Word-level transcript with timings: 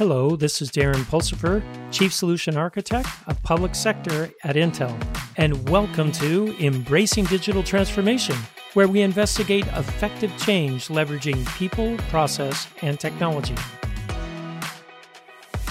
Hello, 0.00 0.34
this 0.34 0.62
is 0.62 0.70
Darren 0.70 1.04
Pulsipher, 1.10 1.62
Chief 1.92 2.10
Solution 2.10 2.56
Architect 2.56 3.06
of 3.26 3.42
Public 3.42 3.74
Sector 3.74 4.30
at 4.44 4.56
Intel, 4.56 4.98
and 5.36 5.68
welcome 5.68 6.10
to 6.12 6.56
Embracing 6.58 7.26
Digital 7.26 7.62
Transformation, 7.62 8.34
where 8.72 8.88
we 8.88 9.02
investigate 9.02 9.66
effective 9.66 10.34
change 10.38 10.88
leveraging 10.88 11.46
people, 11.58 11.98
process, 12.08 12.66
and 12.80 12.98
technology. 12.98 13.54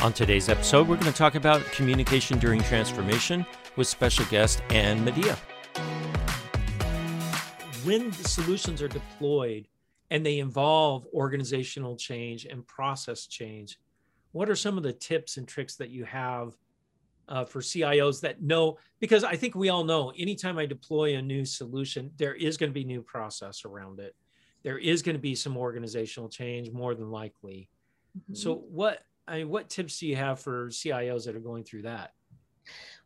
On 0.03 0.13
today's 0.13 0.47
episode, 0.47 0.87
we're 0.87 0.97
going 0.97 1.11
to 1.11 1.17
talk 1.17 1.33
about 1.33 1.65
communication 1.71 2.37
during 2.37 2.61
transformation 2.61 3.43
with 3.77 3.87
special 3.87 4.25
guest 4.25 4.61
Ann 4.69 5.03
Madea. 5.03 5.39
When 7.83 8.11
the 8.11 8.29
solutions 8.29 8.83
are 8.83 8.87
deployed 8.87 9.67
and 10.11 10.23
they 10.23 10.37
involve 10.37 11.07
organizational 11.15 11.95
change 11.95 12.45
and 12.45 12.63
process 12.67 13.25
change, 13.25 13.79
what 14.31 14.49
are 14.49 14.55
some 14.55 14.77
of 14.77 14.83
the 14.83 14.93
tips 14.93 15.37
and 15.37 15.47
tricks 15.47 15.75
that 15.75 15.89
you 15.89 16.05
have 16.05 16.55
uh, 17.27 17.45
for 17.45 17.61
CIOs 17.61 18.21
that 18.21 18.41
know? 18.41 18.77
Because 18.99 19.23
I 19.23 19.35
think 19.35 19.55
we 19.55 19.69
all 19.69 19.83
know 19.83 20.11
anytime 20.17 20.57
I 20.57 20.65
deploy 20.65 21.15
a 21.15 21.21
new 21.21 21.45
solution, 21.45 22.11
there 22.17 22.35
is 22.35 22.57
going 22.57 22.69
to 22.69 22.73
be 22.73 22.83
new 22.83 23.01
process 23.01 23.65
around 23.65 23.99
it. 23.99 24.15
There 24.63 24.77
is 24.77 25.01
going 25.01 25.15
to 25.15 25.21
be 25.21 25.35
some 25.35 25.57
organizational 25.57 26.29
change, 26.29 26.71
more 26.71 26.95
than 26.95 27.11
likely. 27.11 27.69
Mm-hmm. 28.17 28.35
So, 28.35 28.55
what 28.55 29.03
I 29.27 29.37
mean, 29.39 29.49
what 29.49 29.69
tips 29.69 29.99
do 29.99 30.07
you 30.07 30.15
have 30.15 30.39
for 30.39 30.67
CIOs 30.69 31.25
that 31.25 31.35
are 31.35 31.39
going 31.39 31.63
through 31.63 31.83
that? 31.83 32.13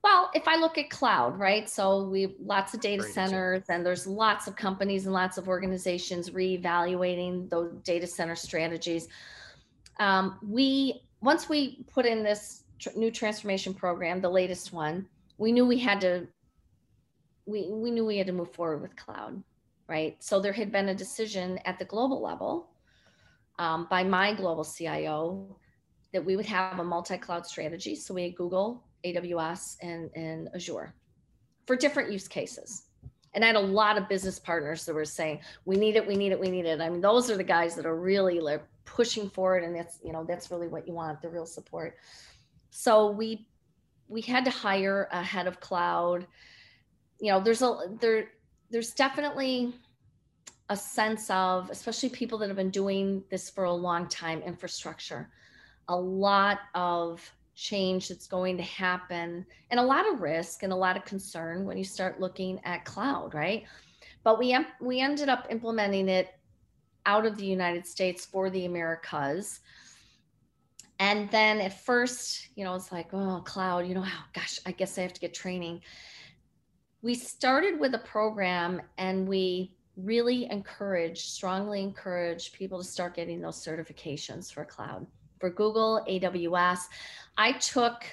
Well, 0.04 0.32
if 0.34 0.48
I 0.48 0.58
look 0.58 0.78
at 0.78 0.90
cloud, 0.90 1.40
right? 1.40 1.70
So 1.70 2.04
we 2.04 2.24
have 2.24 2.34
lots 2.44 2.74
of 2.74 2.82
data 2.82 3.04
Great 3.04 3.14
centers, 3.14 3.60
example. 3.62 3.76
and 3.76 3.86
there's 3.86 4.06
lots 4.06 4.48
of 4.48 4.56
companies 4.56 5.06
and 5.06 5.14
lots 5.14 5.38
of 5.38 5.48
organizations 5.48 6.30
reevaluating 6.32 7.50
those 7.50 7.74
data 7.84 8.06
center 8.06 8.36
strategies. 8.36 9.08
Um, 10.00 10.40
we 10.48 11.04
once 11.22 11.48
we 11.48 11.86
put 11.92 12.06
in 12.06 12.24
this 12.24 12.64
tr- 12.80 12.90
new 12.96 13.12
transformation 13.12 13.74
program, 13.74 14.22
the 14.22 14.30
latest 14.30 14.74
one, 14.74 15.08
we 15.38 15.52
knew 15.52 15.66
we 15.66 15.80
had 15.80 16.02
to 16.02 16.28
we 17.46 17.68
we 17.70 17.92
knew 17.92 18.06
we 18.06 18.18
had 18.18 18.28
to 18.28 18.34
move 18.34 18.52
forward 18.52 18.82
with 18.82 18.96
cloud, 18.96 19.42
right? 19.88 20.22
So 20.24 20.40
there 20.40 20.54
had 20.54 20.72
been 20.72 20.90
a 20.90 20.96
decision 20.96 21.60
at 21.66 21.80
the 21.80 21.86
global 21.86 22.22
level 22.22 22.70
um, 23.60 23.88
by 23.90 24.04
my 24.04 24.34
global 24.34 24.64
CIO 24.64 25.58
that 26.12 26.24
we 26.24 26.36
would 26.36 26.46
have 26.46 26.80
a 26.80 26.84
multi-cloud 26.84 27.46
strategy. 27.46 27.96
So 27.96 28.14
we 28.14 28.24
had 28.24 28.36
Google, 28.36 28.84
AWS, 29.04 29.78
and, 29.82 30.10
and 30.16 30.48
Azure 30.54 30.94
for 31.66 31.76
different 31.76 32.12
use 32.12 32.28
cases. 32.28 32.84
And 33.34 33.44
I 33.44 33.48
had 33.48 33.56
a 33.56 33.60
lot 33.60 33.98
of 33.98 34.08
business 34.08 34.38
partners 34.38 34.86
that 34.86 34.94
were 34.94 35.06
saying, 35.06 35.40
we 35.66 35.76
need 35.76 35.96
it, 35.96 36.06
we 36.06 36.16
need 36.16 36.32
it, 36.32 36.40
we 36.40 36.52
need 36.52 36.66
it. 36.66 36.82
I 36.82 36.90
mean, 36.90 37.02
those 37.02 37.32
are 37.32 37.38
the 37.38 37.44
guys 37.44 37.76
that 37.76 37.86
are 37.86 37.96
really 37.96 38.40
like 38.40 38.64
pushing 38.86 39.30
forward 39.30 39.64
and 39.64 39.76
that's 39.76 40.00
you 40.04 40.12
know 40.12 40.24
that's 40.24 40.52
really 40.52 40.68
what 40.68 40.88
you 40.88 40.94
want 40.94 41.22
the 41.22 41.30
real 41.30 41.46
support. 41.46 41.98
So 42.70 43.12
we 43.12 43.48
we 44.08 44.22
had 44.22 44.46
to 44.46 44.52
hire 44.52 45.08
a 45.12 45.24
head 45.24 45.48
of 45.48 45.60
cloud. 45.60 46.28
You 47.20 47.32
know 47.32 47.40
there's 47.40 47.62
a 47.62 47.78
there 48.00 48.32
there's 48.70 48.92
definitely 48.92 49.74
a 50.70 50.78
sense 50.78 51.30
of 51.30 51.70
especially 51.70 52.10
people 52.10 52.38
that 52.40 52.48
have 52.48 52.58
been 52.58 52.70
doing 52.70 53.24
this 53.30 53.50
for 53.50 53.66
a 53.66 53.74
long 53.74 54.08
time 54.08 54.42
infrastructure. 54.42 55.30
A 55.90 55.96
lot 55.96 56.60
of 56.74 57.22
change 57.56 58.08
that's 58.08 58.26
going 58.26 58.58
to 58.58 58.64
happen 58.64 59.46
and 59.70 59.80
a 59.80 59.84
lot 59.84 60.12
of 60.12 60.22
risk 60.22 60.64
and 60.64 60.74
a 60.74 60.76
lot 60.76 60.98
of 60.98 61.06
concern 61.06 61.66
when 61.66 61.78
you 61.78 61.84
start 61.84 62.20
looking 62.20 62.60
at 62.64 62.84
cloud 62.84 63.34
right? 63.34 63.64
But 64.24 64.40
we 64.40 64.58
we 64.82 65.00
ended 65.00 65.30
up 65.30 65.48
implementing 65.50 66.10
it 66.10 66.30
out 67.06 67.26
of 67.26 67.38
the 67.38 67.46
United 67.46 67.86
States 67.86 68.26
for 68.26 68.50
the 68.50 68.66
Americas. 68.66 69.60
And 71.00 71.30
then 71.32 71.60
at 71.60 71.84
first, 71.84 72.50
you 72.56 72.64
know, 72.64 72.76
it's 72.76 72.92
like, 72.92 73.14
oh, 73.14 73.42
cloud, 73.46 73.88
you 73.88 73.96
know, 73.96 74.04
oh, 74.06 74.24
gosh, 74.34 74.60
I 74.66 74.72
guess 74.72 74.98
I 74.98 75.02
have 75.02 75.14
to 75.14 75.22
get 75.22 75.34
training. 75.34 75.82
We 77.02 77.16
started 77.16 77.80
with 77.80 77.94
a 77.96 78.00
program 78.00 78.82
and 78.98 79.28
we 79.28 79.76
really 79.98 80.50
encourage, 80.50 81.26
strongly 81.26 81.82
encourage 81.82 82.54
people 82.54 82.80
to 82.80 82.84
start 82.84 83.16
getting 83.16 83.42
those 83.42 83.64
certifications 83.64 84.52
for 84.52 84.66
cloud. 84.66 85.06
For 85.40 85.50
Google, 85.50 86.06
AWS, 86.10 86.80
I 87.38 87.54
took 87.54 88.06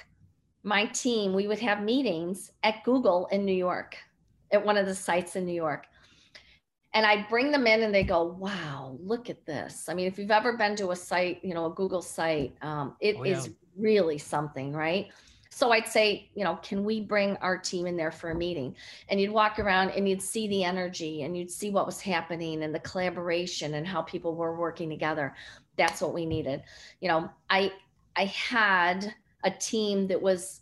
my 0.63 0.85
team, 0.87 1.33
we 1.33 1.47
would 1.47 1.59
have 1.59 1.81
meetings 1.81 2.51
at 2.63 2.83
Google 2.83 3.27
in 3.31 3.45
New 3.45 3.53
York, 3.53 3.95
at 4.51 4.63
one 4.63 4.77
of 4.77 4.85
the 4.85 4.93
sites 4.93 5.35
in 5.35 5.45
New 5.45 5.53
York 5.53 5.87
and 6.93 7.05
I 7.05 7.25
bring 7.29 7.51
them 7.51 7.67
in 7.67 7.83
and 7.83 7.93
they 7.93 8.03
go, 8.03 8.23
wow, 8.23 8.97
look 9.01 9.29
at 9.29 9.45
this. 9.45 9.87
I 9.87 9.93
mean, 9.93 10.07
if 10.07 10.19
you've 10.19 10.31
ever 10.31 10.57
been 10.57 10.75
to 10.77 10.91
a 10.91 10.95
site, 10.95 11.43
you 11.43 11.53
know, 11.53 11.67
a 11.67 11.69
Google 11.69 12.01
site, 12.01 12.53
um, 12.61 12.95
it 12.99 13.15
oh, 13.17 13.23
yeah. 13.23 13.37
is 13.37 13.49
really 13.77 14.17
something, 14.17 14.73
right? 14.73 15.07
So 15.53 15.71
I'd 15.71 15.87
say, 15.87 16.29
you 16.33 16.43
know, 16.43 16.55
can 16.63 16.83
we 16.83 17.01
bring 17.01 17.35
our 17.37 17.57
team 17.57 17.85
in 17.85 17.97
there 17.97 18.11
for 18.11 18.31
a 18.31 18.35
meeting? 18.35 18.75
And 19.09 19.19
you'd 19.19 19.31
walk 19.31 19.59
around 19.59 19.89
and 19.91 20.07
you'd 20.07 20.21
see 20.21 20.47
the 20.47 20.63
energy 20.63 21.23
and 21.23 21.37
you'd 21.37 21.51
see 21.51 21.69
what 21.69 21.85
was 21.85 21.99
happening 21.99 22.63
and 22.63 22.73
the 22.73 22.79
collaboration 22.79 23.73
and 23.73 23.85
how 23.85 24.01
people 24.01 24.35
were 24.35 24.55
working 24.57 24.89
together. 24.89 25.35
That's 25.77 26.01
what 26.01 26.13
we 26.13 26.25
needed. 26.25 26.63
You 27.01 27.09
know, 27.09 27.29
I 27.49 27.73
I 28.15 28.25
had 28.25 29.13
a 29.43 29.51
team 29.51 30.07
that 30.07 30.21
was 30.21 30.60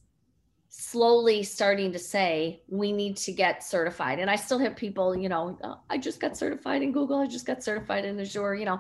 slowly 0.80 1.44
starting 1.44 1.92
to 1.92 2.00
say 2.00 2.62
we 2.70 2.94
need 2.94 3.18
to 3.18 3.34
get 3.34 3.62
certified. 3.62 4.18
And 4.18 4.30
i 4.30 4.38
still 4.38 4.60
have 4.60 4.78
people 4.78 5.14
you 5.14 5.28
know 5.28 5.58
oh, 5.62 5.78
i 5.90 5.98
just 5.98 6.22
got 6.22 6.38
certified 6.38 6.82
in 6.82 6.94
google. 6.94 7.20
I 7.20 7.28
just 7.28 7.46
got 7.46 7.62
certified 7.62 8.06
in 8.06 8.18
azure 8.18 8.56
you 8.56 8.64
know. 8.64 8.80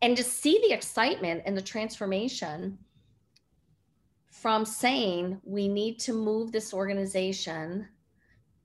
And 0.00 0.16
to 0.16 0.22
see 0.22 0.60
the 0.62 0.72
excitement 0.72 1.42
and 1.44 1.56
the 1.56 1.62
transformation 1.62 2.78
from 4.30 4.64
saying 4.64 5.40
we 5.42 5.66
need 5.66 5.98
to 6.00 6.12
move 6.12 6.52
this 6.52 6.72
organization 6.72 7.88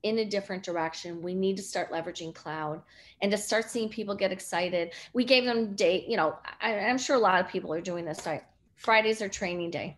in 0.04 0.20
a 0.20 0.26
different 0.26 0.62
direction. 0.62 1.24
We 1.24 1.34
need 1.34 1.58
to 1.58 1.64
start 1.64 1.92
leveraging 1.92 2.36
cloud 2.36 2.84
and 3.20 3.32
to 3.32 3.38
start 3.38 3.66
seeing 3.66 3.90
people 3.90 4.14
get 4.14 4.32
excited. 4.32 4.94
We 5.14 5.26
gave 5.26 5.46
them 5.46 5.74
date 5.74 6.08
you 6.08 6.18
know 6.18 6.38
I, 6.62 6.76
i'm 6.76 7.00
sure 7.00 7.16
a 7.16 7.26
lot 7.30 7.42
of 7.42 7.50
people 7.50 7.74
are 7.74 7.82
doing 7.82 8.06
this 8.06 8.28
right? 8.28 8.44
Fridays 8.76 9.24
are 9.24 9.30
training 9.30 9.72
day 9.72 9.98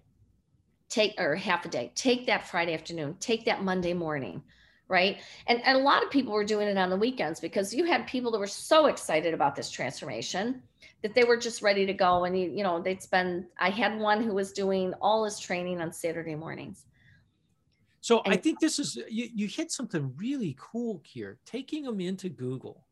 take 0.89 1.13
or 1.19 1.35
half 1.35 1.65
a 1.65 1.69
day 1.69 1.91
take 1.95 2.25
that 2.25 2.47
friday 2.47 2.73
afternoon 2.73 3.15
take 3.19 3.45
that 3.45 3.63
monday 3.63 3.93
morning 3.93 4.41
right? 4.89 5.17
And, 5.47 5.61
and 5.65 5.77
a 5.77 5.81
lot 5.81 6.03
of 6.03 6.09
people 6.09 6.33
were 6.33 6.45
doing 6.45 6.67
it 6.67 6.77
on 6.77 6.89
the 6.89 6.95
weekends 6.95 7.39
because 7.39 7.73
you 7.73 7.85
had 7.85 8.07
people 8.07 8.31
that 8.31 8.39
were 8.39 8.47
so 8.47 8.85
excited 8.85 9.33
about 9.33 9.55
this 9.55 9.69
transformation 9.69 10.61
that 11.01 11.13
they 11.13 11.23
were 11.23 11.37
just 11.37 11.61
ready 11.61 11.85
to 11.85 11.93
go 11.93 12.25
and 12.25 12.39
you, 12.39 12.49
you 12.49 12.63
know 12.63 12.81
they'd 12.81 13.01
spend 13.01 13.45
i 13.59 13.69
had 13.69 13.99
one 13.99 14.21
who 14.21 14.33
was 14.33 14.51
doing 14.51 14.93
all 15.01 15.23
his 15.25 15.39
training 15.39 15.81
on 15.81 15.91
saturday 15.91 16.35
mornings. 16.35 16.85
So 18.01 18.21
and, 18.21 18.33
i 18.33 18.37
think 18.37 18.59
this 18.59 18.79
is 18.79 18.95
you, 19.09 19.29
you 19.33 19.47
hit 19.47 19.71
something 19.71 20.13
really 20.17 20.55
cool 20.59 21.01
here 21.03 21.39
taking 21.45 21.83
them 21.83 21.99
into 21.99 22.29
google. 22.29 22.83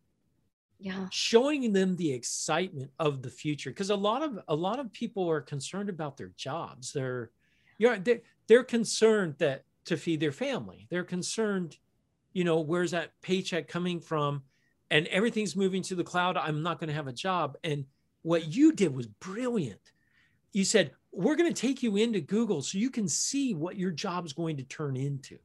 Yeah. 0.77 1.07
Showing 1.09 1.71
them 1.71 1.95
the 1.95 2.11
excitement 2.11 2.91
of 2.99 3.21
the 3.21 3.29
future 3.29 3.69
because 3.69 3.91
a 3.91 3.95
lot 3.95 4.21
of 4.21 4.39
a 4.49 4.55
lot 4.55 4.77
of 4.77 4.91
people 4.91 5.29
are 5.29 5.39
concerned 5.39 5.89
about 5.89 6.17
their 6.17 6.31
jobs 6.35 6.91
they're 6.91 7.31
you're 7.77 7.97
they're, 7.97 8.21
they're 8.47 8.63
concerned 8.63 9.35
that 9.39 9.63
to 9.85 9.97
feed 9.97 10.19
their 10.19 10.31
family. 10.31 10.87
They're 10.89 11.03
concerned, 11.03 11.77
you 12.33 12.43
know, 12.43 12.59
where's 12.59 12.91
that 12.91 13.11
paycheck 13.21 13.67
coming 13.67 13.99
from? 13.99 14.43
And 14.91 15.07
everything's 15.07 15.55
moving 15.55 15.81
to 15.83 15.95
the 15.95 16.03
cloud. 16.03 16.37
I'm 16.37 16.61
not 16.61 16.79
going 16.79 16.89
to 16.89 16.93
have 16.93 17.07
a 17.07 17.13
job. 17.13 17.57
And 17.63 17.85
what 18.21 18.53
you 18.53 18.71
did 18.71 18.95
was 18.95 19.07
brilliant. 19.07 19.79
You 20.51 20.63
said, 20.63 20.91
we're 21.11 21.35
going 21.35 21.51
to 21.51 21.59
take 21.59 21.81
you 21.81 21.95
into 21.95 22.21
Google 22.21 22.61
so 22.61 22.77
you 22.77 22.89
can 22.89 23.07
see 23.07 23.53
what 23.53 23.77
your 23.77 23.91
job's 23.91 24.33
going 24.33 24.57
to 24.57 24.63
turn 24.63 24.95
into. 24.95 25.37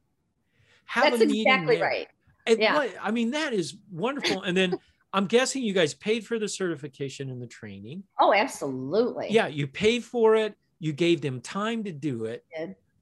Have 0.85 1.11
That's 1.11 1.21
exactly 1.21 1.77
there. 1.77 1.85
right. 1.85 2.07
And 2.45 2.59
yeah. 2.59 2.75
What, 2.75 2.91
I 3.01 3.11
mean, 3.11 3.31
that 3.31 3.53
is 3.53 3.77
wonderful. 3.91 4.41
And 4.43 4.55
then 4.55 4.77
I'm 5.13 5.25
guessing 5.25 5.63
you 5.63 5.73
guys 5.73 5.93
paid 5.93 6.25
for 6.25 6.39
the 6.39 6.47
certification 6.47 7.29
and 7.29 7.41
the 7.41 7.47
training. 7.47 8.03
Oh, 8.19 8.33
absolutely. 8.33 9.27
Yeah, 9.29 9.47
you 9.47 9.67
paid 9.67 10.03
for 10.03 10.35
it 10.35 10.55
you 10.81 10.91
gave 10.91 11.21
them 11.21 11.39
time 11.39 11.83
to 11.85 11.91
do 11.93 12.25
it. 12.25 12.43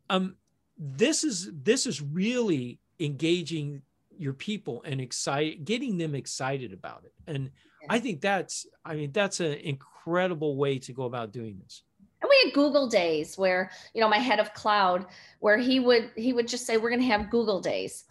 Um 0.09 0.35
this 0.77 1.23
is 1.23 1.49
this 1.63 1.87
is 1.87 2.01
really 2.01 2.79
engaging 2.99 3.81
your 4.17 4.33
people 4.33 4.83
and 4.85 4.99
excite 4.99 5.63
getting 5.65 5.97
them 5.97 6.13
excited 6.13 6.73
about 6.73 7.03
it. 7.05 7.13
And 7.25 7.49
yeah. 7.81 7.87
i 7.89 7.99
think 7.99 8.21
that's 8.21 8.67
i 8.85 8.93
mean 8.93 9.11
that's 9.11 9.39
an 9.39 9.53
incredible 9.53 10.57
way 10.57 10.77
to 10.79 10.93
go 10.93 11.03
about 11.03 11.31
doing 11.31 11.57
this. 11.63 11.83
And 12.21 12.29
we 12.29 12.37
had 12.43 12.53
google 12.53 12.87
days 12.87 13.37
where 13.37 13.71
you 13.93 14.01
know 14.01 14.09
my 14.09 14.17
head 14.17 14.39
of 14.39 14.53
cloud 14.53 15.05
where 15.39 15.57
he 15.57 15.79
would 15.79 16.11
he 16.15 16.33
would 16.33 16.47
just 16.47 16.65
say 16.65 16.75
we're 16.75 16.89
going 16.89 17.01
to 17.01 17.07
have 17.07 17.29
google 17.29 17.61
days 17.61 18.03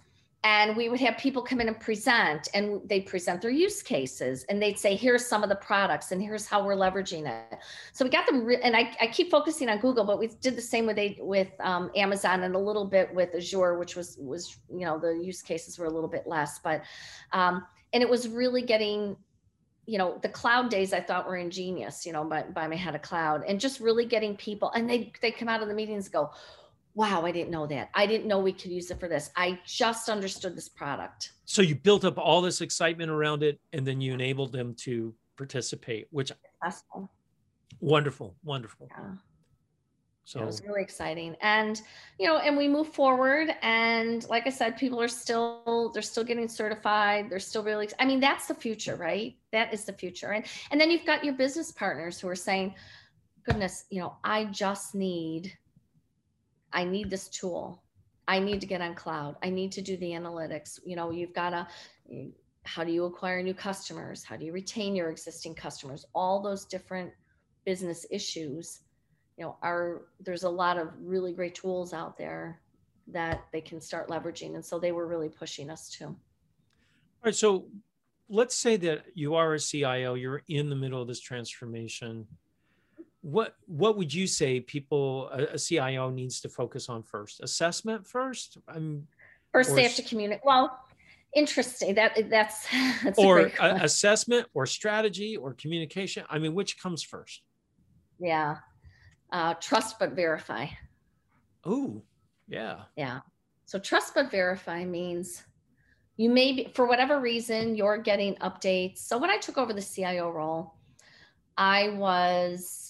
and 0.49 0.75
we 0.75 0.89
would 0.89 0.99
have 0.99 1.19
people 1.19 1.43
come 1.43 1.61
in 1.61 1.69
and 1.69 1.79
present 1.79 2.49
and 2.55 2.81
they 2.89 3.03
present 3.03 3.43
their 3.43 3.51
use 3.51 3.83
cases 3.83 4.45
and 4.49 4.63
they'd 4.63 4.79
say 4.79 4.97
here's 4.97 5.27
some 5.27 5.43
of 5.43 5.51
the 5.51 5.57
products 5.57 6.11
and 6.11 6.23
here's 6.23 6.47
how 6.47 6.65
we're 6.65 6.75
leveraging 6.75 7.29
it. 7.29 7.59
So 7.93 8.03
we 8.03 8.11
got 8.11 8.25
them 8.25 8.47
re- 8.47 8.63
and 8.63 8.75
I, 8.75 8.97
I 8.99 9.09
keep 9.09 9.31
focusing 9.31 9.69
on 9.69 9.79
google 9.79 10.05
but 10.05 10.19
we 10.19 10.29
did 10.41 10.57
the 10.57 10.63
same 10.63 10.87
with 10.87 10.99
with 11.19 11.49
um, 11.61 11.91
amazon 11.97 12.45
and 12.45 12.55
a 12.55 12.59
little 12.59 12.87
bit 12.87 13.15
with 13.15 13.35
azure 13.35 13.79
which 13.79 13.95
was 13.95 14.17
was 14.19 14.57
you 14.71 14.87
know 14.87 14.99
the 14.99 15.13
use 15.13 15.43
cases 15.43 15.79
were 15.79 15.85
a 15.85 15.91
little 15.91 16.09
bit 16.09 16.27
less 16.27 16.59
but 16.61 16.81
um, 17.33 17.67
and 17.93 18.03
it 18.03 18.09
was 18.09 18.27
really 18.27 18.63
getting 18.63 19.17
you 19.85 19.99
know 19.99 20.19
the 20.23 20.29
cloud 20.31 20.71
days 20.71 20.95
i 20.95 21.01
thought 21.01 21.27
were 21.27 21.37
ingenious 21.37 22.07
you 22.07 22.13
know 22.13 22.25
by, 22.25 22.43
by 22.43 22.67
my 22.67 22.77
head 22.77 22.95
of 22.95 23.03
cloud 23.03 23.45
and 23.47 23.61
just 23.61 23.81
really 23.81 24.07
getting 24.07 24.35
people 24.37 24.71
and 24.73 24.89
they 24.89 25.13
they 25.21 25.31
come 25.31 25.49
out 25.49 25.61
of 25.61 25.69
the 25.69 25.75
meetings 25.75 26.09
go 26.09 26.31
wow 26.95 27.25
i 27.25 27.31
didn't 27.31 27.51
know 27.51 27.67
that 27.67 27.91
i 27.95 28.07
didn't 28.07 28.27
know 28.27 28.39
we 28.39 28.53
could 28.53 28.71
use 28.71 28.91
it 28.91 28.99
for 28.99 29.09
this 29.09 29.31
i 29.37 29.59
just 29.67 30.09
understood 30.09 30.57
this 30.57 30.69
product 30.69 31.33
so 31.45 31.63
you 31.63 31.75
built 31.75 32.05
up 32.05 32.19
all 32.19 32.41
this 32.41 32.61
excitement 32.61 33.11
around 33.11 33.43
it 33.43 33.61
and 33.73 33.87
then 33.87 34.01
you 34.01 34.13
enabled 34.13 34.53
them 34.53 34.75
to 34.75 35.15
participate 35.37 36.07
which 36.11 36.33
awesome. 36.65 37.09
wonderful 37.81 38.35
wonderful 38.43 38.89
yeah. 38.91 39.15
So 40.29 40.41
it 40.43 40.45
was 40.45 40.63
really 40.63 40.83
exciting. 40.83 41.37
And, 41.41 41.81
you 42.19 42.27
know, 42.27 42.37
and 42.37 42.55
we 42.55 42.69
move 42.69 42.89
forward. 42.89 43.49
And 43.63 44.29
like 44.29 44.47
I 44.47 44.51
said, 44.51 44.77
people 44.77 45.01
are 45.01 45.09
still, 45.09 45.91
they're 45.95 46.03
still 46.03 46.23
getting 46.23 46.49
certified. 46.49 47.31
They're 47.31 47.41
still 47.41 47.63
really, 47.63 47.89
I 47.99 48.05
mean, 48.05 48.21
that's 48.21 48.45
the 48.45 48.55
future, 48.55 48.95
right? 48.97 49.39
That 49.53 49.73
is 49.73 49.87
the 49.87 49.95
future. 49.95 50.33
And, 50.33 50.45
and 50.71 50.79
then 50.79 50.91
you've 50.91 51.07
got 51.07 51.25
your 51.25 51.33
business 51.33 51.73
partners 51.73 52.21
who 52.21 52.29
are 52.29 52.37
saying, 52.37 52.75
goodness, 53.43 53.87
you 53.89 54.01
know, 54.01 54.17
I 54.23 54.45
just 54.45 54.95
need, 54.95 55.57
I 56.73 56.85
need 56.85 57.11
this 57.11 57.29
tool. 57.29 57.83
I 58.27 58.39
need 58.39 58.61
to 58.61 58.67
get 58.67 58.81
on 58.81 58.95
cloud. 58.95 59.37
I 59.43 59.51
need 59.51 59.73
to 59.73 59.83
do 59.83 59.97
the 59.97 60.11
analytics. 60.11 60.79
You 60.85 60.97
know, 60.97 61.11
you've 61.11 61.33
got 61.33 61.51
to, 61.51 61.67
how 62.65 62.85
do 62.85 62.93
you 62.93 63.05
acquire 63.07 63.43
new 63.43 63.55
customers? 63.55 64.23
How 64.23 64.37
do 64.37 64.45
you 64.45 64.53
retain 64.53 64.95
your 64.95 65.11
existing 65.11 65.55
customers? 65.55 66.05
All 66.15 66.43
those 66.43 66.67
different 66.67 67.11
business 67.65 68.07
issues 68.11 68.81
you 69.39 69.45
know 69.45 69.57
are 69.63 70.03
there's 70.21 70.43
a 70.43 70.51
lot 70.51 70.77
of 70.77 70.89
really 71.01 71.33
great 71.33 71.55
tools 71.55 71.95
out 71.95 72.19
there 72.19 72.61
that 73.07 73.45
they 73.53 73.61
can 73.61 73.81
start 73.81 74.09
leveraging 74.09 74.55
and 74.55 74.65
so 74.65 74.79
they 74.79 74.93
were 74.93 75.07
really 75.07 75.29
pushing 75.29 75.71
us 75.71 75.89
to 75.89 76.07
all 76.07 76.17
right 77.25 77.35
so 77.35 77.67
let's 78.29 78.57
say 78.57 78.77
that 78.77 79.05
you 79.15 79.35
are 79.35 79.55
a 79.55 79.61
cio 79.61 80.15
you're 80.15 80.43
in 80.49 80.69
the 80.69 80.77
middle 80.77 81.01
of 81.01 81.09
this 81.09 81.21
transformation 81.21 82.27
what 83.23 83.55
what 83.67 83.97
would 83.97 84.13
you 84.15 84.27
say 84.27 84.61
people 84.61 85.29
a, 85.33 85.55
a 85.55 85.59
cio 85.59 86.11
needs 86.11 86.41
to 86.41 86.49
focus 86.49 86.89
on 86.89 87.03
first 87.03 87.41
assessment 87.41 88.07
first 88.07 88.59
i'm 88.69 89.07
first 89.53 89.75
they 89.75 89.83
have 89.83 89.97
to 89.97 90.03
communicate 90.03 90.41
well 90.45 90.79
interesting 91.35 91.95
that 91.95 92.17
that's, 92.31 92.67
that's 93.03 93.19
or 93.19 93.51
assessment 93.61 94.47
or 94.55 94.67
strategy 94.67 95.37
or 95.37 95.53
communication 95.55 96.25
i 96.31 96.39
mean 96.39 96.55
which 96.55 96.81
comes 96.81 97.03
first 97.03 97.43
yeah 98.21 98.57
uh, 99.33 99.55
trust 99.55 99.99
but 99.99 100.13
verify. 100.13 100.67
Oh, 101.65 102.03
yeah. 102.47 102.83
Yeah. 102.97 103.21
So 103.67 103.79
trust 103.79 104.15
but 104.15 104.31
verify 104.31 104.85
means 104.85 105.43
you 106.17 106.31
may 106.31 106.53
be, 106.53 106.73
for 106.75 106.87
whatever 106.87 107.21
reason, 107.21 107.77
you're 107.77 107.99
getting 107.99 108.35
updates. 108.37 108.99
So 108.99 109.19
when 109.19 109.31
I 109.31 109.37
took 109.37 109.59
over 109.59 109.73
the 109.73 109.83
CIO 109.83 110.31
role, 110.31 110.75
I 111.57 111.91
was 111.91 112.88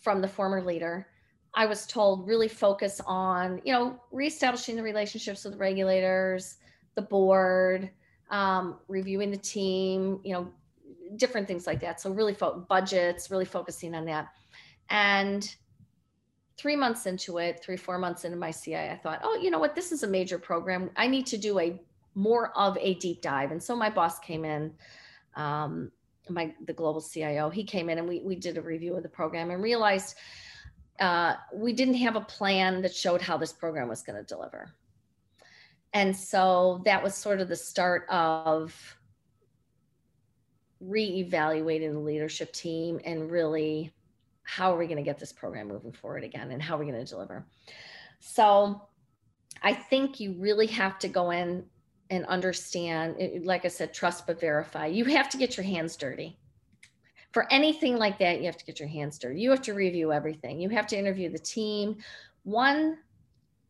from 0.00 0.20
the 0.20 0.28
former 0.28 0.62
leader. 0.62 1.06
I 1.54 1.66
was 1.66 1.86
told 1.86 2.26
really 2.26 2.48
focus 2.48 3.00
on, 3.06 3.60
you 3.64 3.72
know, 3.72 4.00
reestablishing 4.12 4.76
the 4.76 4.82
relationships 4.82 5.44
with 5.44 5.56
regulators, 5.56 6.56
the 6.94 7.02
board, 7.02 7.90
um, 8.30 8.78
reviewing 8.88 9.30
the 9.30 9.36
team, 9.36 10.20
you 10.24 10.32
know, 10.32 10.52
different 11.16 11.48
things 11.48 11.66
like 11.66 11.80
that. 11.80 12.00
So 12.00 12.10
really 12.12 12.34
fo- 12.34 12.64
budgets, 12.68 13.30
really 13.30 13.44
focusing 13.44 13.94
on 13.94 14.04
that. 14.06 14.28
And 14.90 15.52
three 16.56 16.76
months 16.76 17.06
into 17.06 17.38
it, 17.38 17.60
three, 17.62 17.76
four 17.76 17.98
months 17.98 18.24
into 18.24 18.36
my 18.36 18.52
CI, 18.52 18.76
I 18.76 19.00
thought, 19.02 19.20
oh, 19.22 19.36
you 19.36 19.50
know 19.50 19.58
what? 19.58 19.74
This 19.74 19.92
is 19.92 20.02
a 20.02 20.06
major 20.06 20.38
program. 20.38 20.90
I 20.96 21.06
need 21.06 21.26
to 21.26 21.38
do 21.38 21.58
a 21.58 21.80
more 22.14 22.56
of 22.56 22.76
a 22.78 22.94
deep 22.94 23.22
dive. 23.22 23.50
And 23.50 23.62
so 23.62 23.74
my 23.74 23.88
boss 23.88 24.18
came 24.18 24.44
in, 24.44 24.72
um, 25.36 25.90
my 26.30 26.54
the 26.66 26.72
global 26.72 27.00
CIO, 27.00 27.50
he 27.50 27.64
came 27.64 27.88
in 27.88 27.98
and 27.98 28.08
we 28.08 28.20
we 28.20 28.36
did 28.36 28.58
a 28.58 28.62
review 28.62 28.96
of 28.96 29.02
the 29.02 29.08
program 29.08 29.50
and 29.50 29.62
realized 29.62 30.16
uh, 31.00 31.34
we 31.54 31.72
didn't 31.72 31.94
have 31.94 32.16
a 32.16 32.20
plan 32.20 32.82
that 32.82 32.94
showed 32.94 33.22
how 33.22 33.36
this 33.36 33.52
program 33.52 33.88
was 33.88 34.02
going 34.02 34.18
to 34.18 34.24
deliver. 34.24 34.70
And 35.92 36.16
so 36.16 36.82
that 36.84 37.02
was 37.02 37.14
sort 37.14 37.40
of 37.40 37.48
the 37.48 37.56
start 37.56 38.06
of 38.08 38.96
reevaluating 40.82 41.92
the 41.92 41.98
leadership 41.98 42.52
team 42.52 43.00
and 43.04 43.30
really 43.30 43.92
how 44.42 44.74
are 44.74 44.78
we 44.78 44.86
going 44.86 44.96
to 44.96 45.02
get 45.02 45.18
this 45.18 45.32
program 45.32 45.68
moving 45.68 45.92
forward 45.92 46.24
again 46.24 46.50
and 46.50 46.62
how 46.62 46.74
are 46.74 46.78
we 46.78 46.86
going 46.86 46.98
to 46.98 47.08
deliver 47.08 47.44
so 48.18 48.80
i 49.62 49.74
think 49.74 50.18
you 50.18 50.34
really 50.38 50.66
have 50.66 50.98
to 50.98 51.06
go 51.06 51.30
in 51.30 51.62
and 52.10 52.26
understand 52.26 53.16
eh, 53.18 53.38
like 53.42 53.64
i 53.64 53.68
said 53.68 53.94
trust 53.94 54.26
but 54.26 54.40
verify. 54.40 54.86
You 54.86 55.04
have 55.06 55.28
to 55.30 55.38
get 55.38 55.56
your 55.56 55.64
hands 55.64 55.96
dirty. 55.96 56.36
For 57.32 57.50
anything 57.52 57.96
like 57.96 58.18
that 58.18 58.40
you 58.40 58.46
have 58.46 58.56
to 58.58 58.64
get 58.64 58.80
your 58.80 58.88
hands 58.88 59.18
dirty. 59.18 59.40
You 59.40 59.50
have 59.50 59.62
to 59.62 59.72
review 59.72 60.12
everything. 60.12 60.60
You 60.60 60.68
have 60.70 60.86
to 60.88 60.98
interview 60.98 61.30
the 61.30 61.38
team. 61.38 61.96
One 62.42 62.98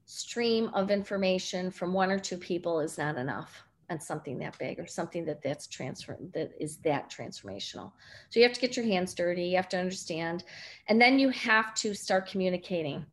stream 0.06 0.70
of 0.74 0.90
information 0.90 1.70
from 1.70 1.92
one 1.92 2.10
or 2.10 2.18
two 2.18 2.38
people 2.38 2.80
is 2.80 2.98
not 2.98 3.16
enough 3.16 3.62
on 3.90 4.00
something 4.00 4.38
that 4.38 4.56
big 4.58 4.78
or 4.78 4.86
something 4.86 5.24
that 5.24 5.42
that's 5.42 5.66
transfer 5.66 6.16
that 6.32 6.52
is 6.58 6.78
that 6.78 7.10
transformational. 7.10 7.92
So 8.30 8.40
you 8.40 8.42
have 8.44 8.54
to 8.54 8.60
get 8.60 8.76
your 8.76 8.86
hands 8.86 9.14
dirty. 9.14 9.44
You 9.44 9.56
have 9.56 9.68
to 9.70 9.78
understand. 9.78 10.44
And 10.88 11.00
then 11.00 11.18
you 11.18 11.28
have 11.30 11.74
to 11.74 11.92
start 11.92 12.26
communicating. 12.28 13.04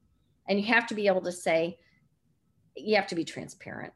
And 0.47 0.59
you 0.59 0.65
have 0.67 0.87
to 0.87 0.95
be 0.95 1.07
able 1.07 1.23
to 1.23 1.31
say 1.31 1.77
you 2.75 2.95
have 2.95 3.07
to 3.07 3.15
be 3.15 3.25
transparent. 3.25 3.91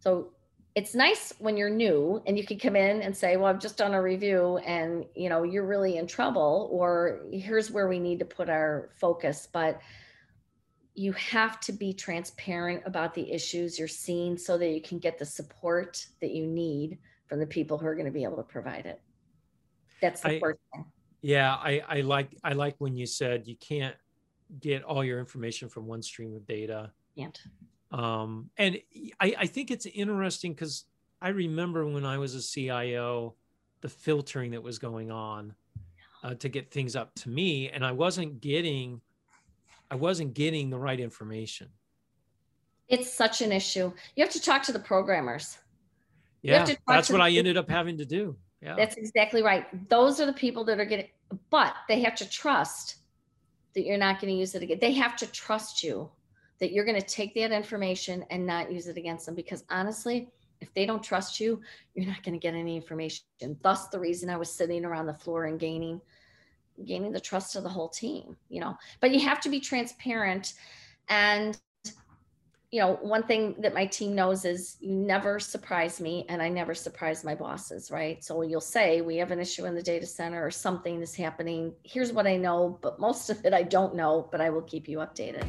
So 0.00 0.32
it's 0.74 0.94
nice 0.94 1.32
when 1.38 1.56
you're 1.56 1.70
new 1.70 2.20
and 2.26 2.36
you 2.36 2.44
can 2.44 2.58
come 2.58 2.74
in 2.74 3.02
and 3.02 3.16
say 3.16 3.36
well 3.36 3.46
i've 3.46 3.60
just 3.60 3.76
done 3.76 3.94
a 3.94 4.02
review 4.02 4.58
and 4.58 5.04
you 5.14 5.28
know 5.28 5.42
you're 5.42 5.66
really 5.66 5.98
in 5.98 6.06
trouble 6.06 6.68
or 6.72 7.20
here's 7.32 7.70
where 7.70 7.88
we 7.88 7.98
need 7.98 8.18
to 8.18 8.24
put 8.24 8.48
our 8.48 8.90
focus 8.98 9.48
but 9.52 9.80
you 10.94 11.12
have 11.12 11.60
to 11.60 11.72
be 11.72 11.92
transparent 11.92 12.82
about 12.86 13.14
the 13.14 13.30
issues 13.32 13.78
you're 13.78 13.88
seeing 13.88 14.38
so 14.38 14.56
that 14.56 14.68
you 14.68 14.80
can 14.80 14.98
get 14.98 15.18
the 15.18 15.26
support 15.26 16.06
that 16.20 16.30
you 16.30 16.46
need 16.46 16.98
from 17.26 17.40
the 17.40 17.46
people 17.46 17.76
who 17.76 17.86
are 17.86 17.94
going 17.94 18.06
to 18.06 18.12
be 18.12 18.22
able 18.22 18.36
to 18.36 18.44
provide 18.44 18.86
it. 18.86 19.00
That's 20.00 20.20
the 20.20 20.36
I, 20.36 20.40
first 20.40 20.60
thing. 20.72 20.84
Yeah, 21.20 21.54
I, 21.54 21.82
I 21.88 22.00
like 22.02 22.36
I 22.44 22.52
like 22.52 22.76
when 22.78 22.96
you 22.96 23.06
said 23.06 23.46
you 23.46 23.56
can't 23.56 23.96
get 24.60 24.84
all 24.84 25.02
your 25.02 25.18
information 25.18 25.68
from 25.68 25.86
one 25.86 26.02
stream 26.02 26.36
of 26.36 26.46
data. 26.46 26.92
Can't. 27.16 27.40
Um, 27.94 28.50
and 28.56 28.80
I, 29.20 29.34
I 29.38 29.46
think 29.46 29.70
it's 29.70 29.86
interesting 29.86 30.52
because 30.52 30.84
I 31.22 31.28
remember 31.28 31.86
when 31.86 32.04
I 32.04 32.18
was 32.18 32.34
a 32.34 32.42
CIO, 32.42 33.34
the 33.82 33.88
filtering 33.88 34.50
that 34.50 34.62
was 34.62 34.80
going 34.80 35.12
on 35.12 35.54
uh, 36.24 36.34
to 36.34 36.48
get 36.48 36.72
things 36.72 36.96
up 36.96 37.14
to 37.16 37.28
me, 37.28 37.70
and 37.70 37.86
I 37.86 37.92
wasn't 37.92 38.40
getting 38.40 39.00
I 39.92 39.94
wasn't 39.94 40.34
getting 40.34 40.70
the 40.70 40.78
right 40.78 40.98
information. 40.98 41.68
It's 42.88 43.12
such 43.12 43.42
an 43.42 43.52
issue. 43.52 43.92
You 44.16 44.24
have 44.24 44.32
to 44.32 44.40
talk 44.40 44.64
to 44.64 44.72
the 44.72 44.80
programmers. 44.80 45.58
Yeah, 46.42 46.66
that's 46.88 47.10
what 47.10 47.20
I 47.20 47.30
ended 47.30 47.56
up 47.56 47.70
having 47.70 47.96
to 47.98 48.04
do. 48.04 48.36
Yeah. 48.60 48.74
That's 48.74 48.96
exactly 48.96 49.42
right. 49.42 49.66
Those 49.88 50.20
are 50.20 50.26
the 50.26 50.32
people 50.32 50.64
that 50.64 50.80
are 50.80 50.84
getting, 50.84 51.08
but 51.48 51.74
they 51.86 52.00
have 52.00 52.16
to 52.16 52.28
trust 52.28 52.96
that 53.74 53.84
you're 53.86 53.98
not 53.98 54.20
going 54.20 54.32
to 54.32 54.38
use 54.38 54.54
it 54.56 54.62
again. 54.62 54.78
They 54.80 54.92
have 54.94 55.16
to 55.16 55.26
trust 55.30 55.84
you 55.84 56.10
that 56.60 56.72
you're 56.72 56.84
going 56.84 57.00
to 57.00 57.06
take 57.06 57.34
that 57.34 57.52
information 57.52 58.24
and 58.30 58.46
not 58.46 58.72
use 58.72 58.86
it 58.88 58.96
against 58.96 59.26
them. 59.26 59.34
Because 59.34 59.64
honestly, 59.70 60.28
if 60.60 60.72
they 60.74 60.86
don't 60.86 61.02
trust 61.02 61.40
you, 61.40 61.60
you're 61.94 62.06
not 62.06 62.22
going 62.22 62.34
to 62.34 62.38
get 62.38 62.54
any 62.54 62.76
information. 62.76 63.24
Thus, 63.62 63.88
the 63.88 63.98
reason 63.98 64.30
I 64.30 64.36
was 64.36 64.50
sitting 64.50 64.84
around 64.84 65.06
the 65.06 65.14
floor 65.14 65.46
and 65.46 65.58
gaining 65.58 66.00
gaining 66.84 67.12
the 67.12 67.20
trust 67.20 67.56
of 67.56 67.62
the 67.62 67.68
whole 67.68 67.88
team 67.88 68.36
you 68.48 68.60
know 68.60 68.76
but 69.00 69.12
you 69.12 69.20
have 69.20 69.40
to 69.40 69.48
be 69.48 69.60
transparent 69.60 70.54
and 71.08 71.58
you 72.70 72.80
know 72.80 72.98
one 73.02 73.22
thing 73.22 73.54
that 73.60 73.72
my 73.72 73.86
team 73.86 74.14
knows 74.14 74.44
is 74.44 74.76
you 74.80 74.96
never 74.96 75.38
surprise 75.38 76.00
me 76.00 76.26
and 76.28 76.42
i 76.42 76.48
never 76.48 76.74
surprise 76.74 77.22
my 77.22 77.34
bosses 77.34 77.90
right 77.90 78.24
so 78.24 78.42
you'll 78.42 78.60
say 78.60 79.00
we 79.00 79.16
have 79.16 79.30
an 79.30 79.38
issue 79.38 79.66
in 79.66 79.74
the 79.74 79.82
data 79.82 80.06
center 80.06 80.44
or 80.44 80.50
something 80.50 81.00
is 81.00 81.14
happening 81.14 81.72
here's 81.84 82.12
what 82.12 82.26
i 82.26 82.36
know 82.36 82.76
but 82.82 82.98
most 82.98 83.30
of 83.30 83.44
it 83.44 83.54
i 83.54 83.62
don't 83.62 83.94
know 83.94 84.28
but 84.32 84.40
i 84.40 84.50
will 84.50 84.62
keep 84.62 84.88
you 84.88 84.98
updated 84.98 85.44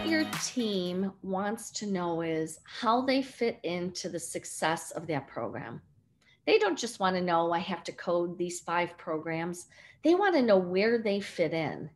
what 0.00 0.08
your 0.08 0.24
team 0.42 1.12
wants 1.22 1.70
to 1.70 1.84
know 1.84 2.22
is 2.22 2.58
how 2.64 3.02
they 3.02 3.20
fit 3.20 3.60
into 3.64 4.08
the 4.08 4.18
success 4.18 4.92
of 4.92 5.06
that 5.06 5.28
program. 5.28 5.82
They 6.46 6.58
don't 6.58 6.78
just 6.78 7.00
want 7.00 7.16
to 7.16 7.22
know 7.22 7.52
I 7.52 7.58
have 7.58 7.84
to 7.84 7.92
code 7.92 8.38
these 8.38 8.60
five 8.60 8.96
programs. 8.96 9.66
They 10.02 10.14
want 10.14 10.34
to 10.36 10.42
know 10.42 10.56
where 10.56 11.02
they 11.02 11.20
fit 11.20 11.52
in 11.52 11.90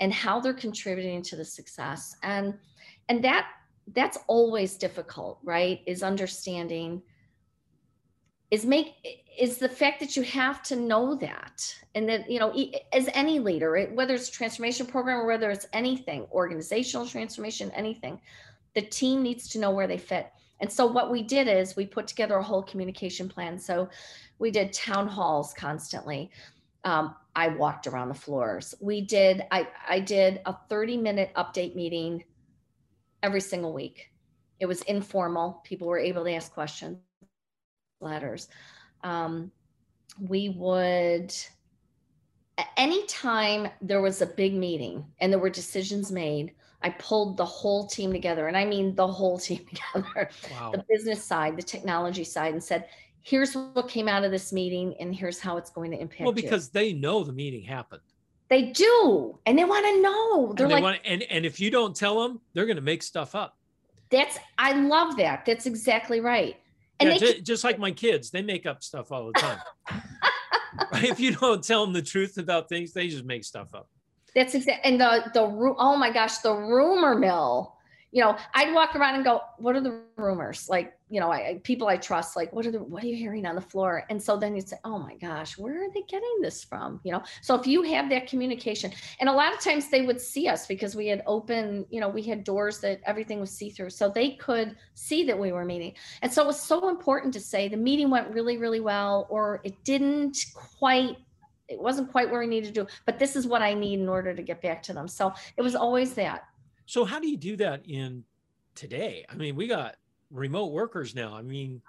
and 0.00 0.12
how 0.12 0.38
they're 0.38 0.52
contributing 0.52 1.22
to 1.22 1.36
the 1.36 1.44
success. 1.44 2.14
And 2.22 2.58
and 3.08 3.24
that 3.24 3.46
that's 3.94 4.18
always 4.28 4.76
difficult, 4.76 5.38
right? 5.42 5.80
Is 5.86 6.02
understanding 6.02 7.00
is 8.50 8.66
make 8.66 8.94
is 9.38 9.58
the 9.58 9.68
fact 9.68 10.00
that 10.00 10.16
you 10.16 10.22
have 10.22 10.62
to 10.62 10.76
know 10.76 11.14
that 11.14 11.74
and 11.94 12.08
that 12.08 12.30
you 12.30 12.38
know 12.38 12.52
as 12.92 13.08
any 13.14 13.38
leader 13.38 13.88
whether 13.94 14.14
it's 14.14 14.28
transformation 14.28 14.86
program 14.86 15.18
or 15.18 15.26
whether 15.26 15.50
it's 15.50 15.66
anything 15.72 16.26
organizational 16.32 17.06
transformation 17.06 17.70
anything 17.72 18.20
the 18.74 18.82
team 18.82 19.22
needs 19.22 19.48
to 19.48 19.58
know 19.58 19.70
where 19.70 19.86
they 19.86 19.98
fit. 19.98 20.30
And 20.60 20.70
so 20.70 20.86
what 20.86 21.10
we 21.10 21.22
did 21.22 21.48
is 21.48 21.76
we 21.76 21.86
put 21.86 22.06
together 22.06 22.36
a 22.36 22.42
whole 22.42 22.62
communication 22.62 23.28
plan. 23.28 23.58
So 23.58 23.88
we 24.38 24.50
did 24.50 24.72
town 24.72 25.08
halls 25.08 25.54
constantly. 25.54 26.30
Um, 26.84 27.14
i 27.36 27.48
walked 27.48 27.86
around 27.86 28.08
the 28.08 28.14
floors. 28.14 28.74
We 28.80 29.02
did 29.02 29.42
i 29.50 29.68
i 29.88 30.00
did 30.00 30.40
a 30.46 30.56
30 30.68 30.96
minute 30.96 31.30
update 31.36 31.74
meeting 31.74 32.24
every 33.22 33.40
single 33.40 33.74
week. 33.74 34.10
It 34.60 34.66
was 34.66 34.82
informal. 34.82 35.60
People 35.64 35.88
were 35.88 35.98
able 35.98 36.24
to 36.24 36.32
ask 36.32 36.52
questions 36.52 36.98
letters. 38.00 38.48
Um, 39.02 39.50
we 40.20 40.50
would, 40.50 41.34
anytime 42.76 43.68
there 43.80 44.00
was 44.00 44.22
a 44.22 44.26
big 44.26 44.54
meeting 44.54 45.04
and 45.20 45.32
there 45.32 45.40
were 45.40 45.50
decisions 45.50 46.10
made, 46.12 46.52
I 46.82 46.90
pulled 46.90 47.36
the 47.36 47.44
whole 47.44 47.86
team 47.86 48.12
together, 48.12 48.48
and 48.48 48.56
I 48.56 48.64
mean 48.64 48.94
the 48.94 49.06
whole 49.06 49.38
team 49.48 49.64
together, 49.66 50.30
wow. 50.50 50.72
the 50.72 50.84
business 50.88 51.24
side, 51.24 51.56
the 51.56 51.62
technology 51.62 52.24
side, 52.24 52.52
and 52.52 52.62
said, 52.62 52.86
here's 53.22 53.54
what 53.54 53.88
came 53.88 54.08
out 54.08 54.24
of 54.24 54.30
this 54.30 54.52
meeting, 54.52 54.94
and 55.00 55.14
here's 55.14 55.38
how 55.38 55.56
it's 55.56 55.70
going 55.70 55.90
to 55.90 56.00
impact. 56.00 56.22
Well, 56.22 56.32
because 56.32 56.66
you. 56.66 56.70
they 56.80 56.92
know 56.92 57.22
the 57.22 57.32
meeting 57.32 57.62
happened. 57.62 58.02
They 58.48 58.72
do, 58.72 59.38
and 59.46 59.56
they 59.56 59.64
want 59.64 59.86
to 59.86 60.02
know. 60.02 60.52
They're 60.54 60.66
and 60.66 60.70
they 60.70 60.74
like, 60.74 60.82
want, 60.82 60.98
and 61.04 61.22
and 61.24 61.46
if 61.46 61.60
you 61.60 61.70
don't 61.70 61.94
tell 61.94 62.20
them, 62.20 62.40
they're 62.52 62.66
going 62.66 62.76
to 62.76 62.82
make 62.82 63.02
stuff 63.02 63.36
up. 63.36 63.56
That's 64.10 64.38
I 64.58 64.72
love 64.72 65.16
that. 65.18 65.44
That's 65.46 65.66
exactly 65.66 66.18
right. 66.18 66.56
And 67.00 67.08
yeah, 67.10 67.18
just, 67.18 67.44
just 67.44 67.64
like 67.64 67.78
my 67.78 67.90
kids, 67.90 68.30
they 68.30 68.42
make 68.42 68.66
up 68.66 68.82
stuff 68.82 69.10
all 69.10 69.26
the 69.32 69.40
time. 69.40 69.58
if 70.94 71.18
you 71.18 71.34
don't 71.34 71.64
tell 71.64 71.84
them 71.84 71.92
the 71.92 72.02
truth 72.02 72.36
about 72.36 72.68
things, 72.68 72.92
they 72.92 73.08
just 73.08 73.24
make 73.24 73.44
stuff 73.44 73.74
up. 73.74 73.88
That's 74.34 74.54
exactly. 74.54 74.92
And 74.92 75.00
the 75.00 75.30
the 75.34 75.40
oh 75.40 75.96
my 75.96 76.12
gosh, 76.12 76.38
the 76.38 76.54
rumor 76.54 77.14
mill 77.16 77.76
you 78.12 78.22
know, 78.22 78.36
I'd 78.54 78.74
walk 78.74 78.96
around 78.96 79.14
and 79.14 79.24
go, 79.24 79.40
what 79.58 79.76
are 79.76 79.80
the 79.80 80.02
rumors? 80.16 80.68
Like, 80.68 80.94
you 81.08 81.20
know, 81.20 81.30
I, 81.30 81.60
people 81.62 81.86
I 81.86 81.96
trust, 81.96 82.34
like, 82.34 82.52
what 82.52 82.66
are 82.66 82.72
the, 82.72 82.82
what 82.82 83.04
are 83.04 83.06
you 83.06 83.14
hearing 83.14 83.46
on 83.46 83.54
the 83.54 83.60
floor? 83.60 84.04
And 84.10 84.20
so 84.20 84.36
then 84.36 84.56
you'd 84.56 84.68
say, 84.68 84.78
oh 84.84 84.98
my 84.98 85.14
gosh, 85.14 85.56
where 85.56 85.84
are 85.84 85.90
they 85.94 86.02
getting 86.02 86.40
this 86.40 86.64
from? 86.64 87.00
You 87.04 87.12
know, 87.12 87.22
so 87.40 87.54
if 87.54 87.68
you 87.68 87.82
have 87.82 88.10
that 88.10 88.26
communication, 88.26 88.92
and 89.20 89.28
a 89.28 89.32
lot 89.32 89.54
of 89.54 89.60
times 89.60 89.90
they 89.90 90.02
would 90.02 90.20
see 90.20 90.48
us 90.48 90.66
because 90.66 90.96
we 90.96 91.06
had 91.06 91.22
open, 91.26 91.86
you 91.90 92.00
know, 92.00 92.08
we 92.08 92.22
had 92.22 92.42
doors 92.42 92.80
that 92.80 93.00
everything 93.06 93.38
was 93.38 93.52
see 93.52 93.70
through. 93.70 93.90
So 93.90 94.08
they 94.08 94.32
could 94.32 94.74
see 94.94 95.22
that 95.24 95.38
we 95.38 95.52
were 95.52 95.64
meeting. 95.64 95.94
And 96.22 96.32
so 96.32 96.42
it 96.42 96.46
was 96.46 96.60
so 96.60 96.88
important 96.88 97.32
to 97.34 97.40
say 97.40 97.68
the 97.68 97.76
meeting 97.76 98.10
went 98.10 98.28
really, 98.34 98.58
really 98.58 98.80
well, 98.80 99.28
or 99.30 99.60
it 99.62 99.84
didn't 99.84 100.36
quite 100.78 101.16
it 101.68 101.80
wasn't 101.80 102.10
quite 102.10 102.28
where 102.28 102.40
we 102.40 102.48
needed 102.48 102.74
to 102.74 102.82
do, 102.82 102.86
but 103.06 103.18
this 103.20 103.36
is 103.36 103.46
what 103.46 103.62
I 103.62 103.74
need 103.74 104.00
in 104.00 104.08
order 104.08 104.34
to 104.34 104.42
get 104.42 104.60
back 104.60 104.82
to 104.82 104.92
them. 104.92 105.06
So 105.06 105.32
it 105.56 105.62
was 105.62 105.76
always 105.76 106.14
that. 106.14 106.42
So 106.90 107.04
how 107.04 107.20
do 107.20 107.28
you 107.28 107.36
do 107.36 107.54
that 107.58 107.86
in 107.86 108.24
today? 108.74 109.24
I 109.28 109.36
mean, 109.36 109.54
we 109.54 109.68
got 109.68 109.94
remote 110.28 110.72
workers 110.72 111.14
now. 111.14 111.36
I 111.36 111.40
mean, 111.40 111.80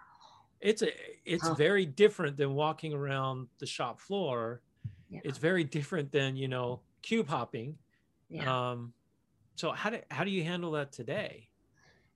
it's 0.60 0.84
a 0.84 0.90
it's 1.26 1.48
oh. 1.48 1.56
very 1.56 1.88
different 1.88 2.38
than 2.38 2.54
walking 2.54 2.94
around 2.94 3.48
the 3.58 3.66
shop 3.66 4.00
floor. 4.00 4.62
Yeah. 5.10 5.22
It's 5.24 5.40
very 5.40 5.64
different 5.64 6.12
than, 6.12 6.36
you 6.36 6.48
know, 6.48 6.82
cube 7.02 7.28
hopping. 7.28 7.80
Yeah. 8.30 8.70
Um, 8.70 8.94
so 9.56 9.72
how 9.72 9.90
do 9.90 9.98
how 10.12 10.24
do 10.24 10.30
you 10.30 10.44
handle 10.44 10.70
that 10.74 10.92
today? 10.92 11.50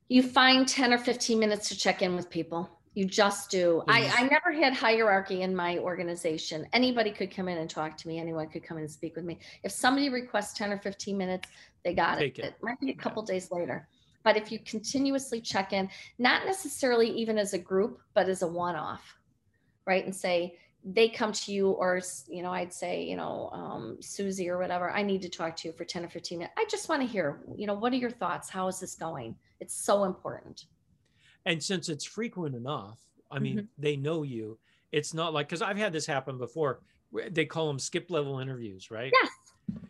You 0.08 0.22
find 0.22 0.68
10 0.68 0.94
or 0.94 1.00
15 1.00 1.40
minutes 1.40 1.70
to 1.70 1.76
check 1.76 2.04
in 2.04 2.16
with 2.16 2.30
people. 2.30 2.70
You 2.96 3.04
just 3.06 3.52
do. 3.52 3.84
I, 3.90 4.10
I 4.18 4.24
never 4.24 4.54
had 4.54 4.74
hierarchy 4.74 5.42
in 5.42 5.54
my 5.54 5.78
organization. 5.80 6.66
Anybody 6.72 7.12
could 7.12 7.30
come 7.30 7.50
in 7.50 7.58
and 7.58 7.70
talk 7.70 7.98
to 7.98 8.08
me. 8.08 8.20
Anyone 8.20 8.48
could 8.48 8.64
come 8.64 8.78
in 8.78 8.84
and 8.84 8.92
speak 8.92 9.18
with 9.18 9.26
me. 9.26 9.40
If 9.64 9.74
somebody 9.74 10.10
requests 10.10 10.54
10 10.54 10.72
or 10.72 10.78
15 10.80 11.18
minutes, 11.18 11.50
they 11.84 11.94
got 11.94 12.22
it. 12.22 12.40
it. 12.40 12.46
it. 12.46 12.56
might 12.62 12.80
be 12.80 12.92
a 12.92 12.96
couple 12.96 13.24
yeah. 13.28 13.34
days 13.34 13.52
later. 13.52 13.88
But 14.24 14.38
if 14.38 14.50
you 14.50 14.60
continuously 14.60 15.42
check 15.42 15.74
in, 15.74 15.90
not 16.20 16.46
necessarily 16.46 17.10
even 17.10 17.38
as 17.38 17.54
a 17.54 17.60
group, 17.60 18.00
but 18.14 18.30
as 18.30 18.42
a 18.42 18.48
one 18.48 18.76
off, 18.78 19.18
right? 19.86 20.04
And 20.04 20.16
say, 20.16 20.58
they 20.86 21.10
come 21.10 21.32
to 21.32 21.52
you 21.52 21.72
or 21.72 22.00
you 22.28 22.44
know 22.44 22.52
i'd 22.52 22.72
say 22.72 23.04
you 23.04 23.18
know 23.18 23.50
um, 23.52 23.98
susie 24.02 24.48
or 24.48 24.60
whatever 24.60 24.92
i 24.92 25.02
need 25.02 25.20
to 25.20 25.30
talk 25.30 25.56
to 25.56 25.68
you 25.68 25.74
for 25.74 25.84
10 25.84 26.06
or 26.06 26.10
15 26.10 26.38
minutes 26.38 26.54
i 26.58 26.66
just 26.70 26.88
want 26.90 27.02
to 27.02 27.08
hear 27.08 27.42
you 27.58 27.66
know 27.66 27.74
what 27.74 27.92
are 27.92 27.96
your 27.96 28.12
thoughts 28.12 28.52
how 28.52 28.68
is 28.68 28.80
this 28.80 28.94
going 28.94 29.36
it's 29.60 29.74
so 29.74 30.04
important 30.04 30.66
and 31.46 31.62
since 31.62 31.90
it's 31.90 32.06
frequent 32.06 32.56
enough 32.56 33.00
i 33.32 33.40
mean 33.40 33.58
mm-hmm. 33.58 33.66
they 33.78 33.96
know 33.96 34.24
you 34.24 34.58
it's 34.92 35.14
not 35.14 35.34
like 35.34 35.48
because 35.48 35.62
i've 35.62 35.78
had 35.78 35.94
this 35.94 36.06
happen 36.06 36.38
before 36.38 36.80
they 37.32 37.46
call 37.46 37.68
them 37.68 37.80
skip 37.80 38.10
level 38.10 38.40
interviews 38.40 38.92
right 38.92 39.12
yes 39.24 39.32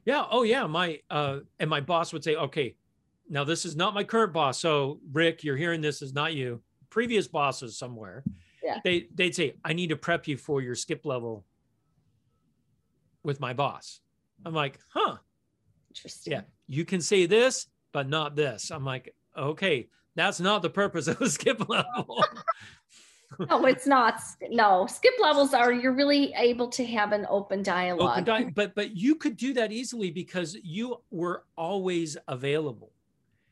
yeah. 0.05 0.25
Oh, 0.29 0.43
yeah. 0.43 0.67
My 0.67 0.99
uh, 1.09 1.39
and 1.59 1.69
my 1.69 1.81
boss 1.81 2.13
would 2.13 2.23
say, 2.23 2.35
okay, 2.35 2.75
now 3.29 3.43
this 3.43 3.65
is 3.65 3.75
not 3.75 3.93
my 3.93 4.03
current 4.03 4.33
boss. 4.33 4.59
So 4.59 4.99
Rick, 5.11 5.43
you're 5.43 5.57
hearing 5.57 5.81
this 5.81 6.01
is 6.01 6.13
not 6.13 6.33
you. 6.33 6.61
Previous 6.89 7.27
bosses 7.27 7.77
somewhere. 7.77 8.23
Yeah. 8.63 8.79
They 8.83 9.07
they'd 9.13 9.35
say, 9.35 9.55
I 9.63 9.73
need 9.73 9.89
to 9.89 9.95
prep 9.95 10.27
you 10.27 10.37
for 10.37 10.61
your 10.61 10.75
skip 10.75 11.05
level 11.05 11.45
with 13.23 13.39
my 13.39 13.53
boss. 13.53 14.01
I'm 14.45 14.53
like, 14.53 14.79
huh. 14.93 15.17
Interesting. 15.89 16.33
Yeah. 16.33 16.41
You 16.67 16.85
can 16.85 17.01
say 17.01 17.25
this, 17.25 17.67
but 17.91 18.07
not 18.07 18.35
this. 18.35 18.69
I'm 18.69 18.85
like, 18.85 19.15
okay, 19.37 19.89
that's 20.15 20.39
not 20.39 20.61
the 20.61 20.69
purpose 20.69 21.07
of 21.07 21.21
a 21.21 21.29
skip 21.29 21.67
level. 21.67 22.23
no, 23.49 23.65
it's 23.65 23.85
not. 23.85 24.21
No, 24.49 24.87
skip 24.87 25.13
levels 25.19 25.53
are 25.53 25.71
you're 25.71 25.93
really 25.93 26.33
able 26.37 26.67
to 26.69 26.85
have 26.85 27.11
an 27.11 27.25
open 27.29 27.63
dialogue. 27.63 28.27
Open 28.27 28.45
di- 28.45 28.51
but 28.51 28.75
but 28.75 28.95
you 28.95 29.15
could 29.15 29.37
do 29.37 29.53
that 29.53 29.71
easily 29.71 30.11
because 30.11 30.57
you 30.63 30.97
were 31.11 31.43
always 31.57 32.17
available. 32.27 32.91